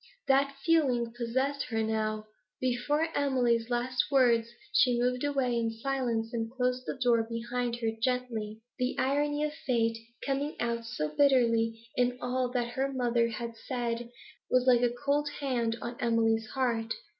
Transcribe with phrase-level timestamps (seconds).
[0.27, 2.25] That feeling possessed her now;
[2.59, 7.91] before Emily's last words she moved away in silence and closed the door behind her
[8.01, 8.63] gently.
[8.79, 14.09] The irony of fate, coming out so bitterly in all that her mother had said,
[14.49, 16.95] was like a cold hand on Emily's heart.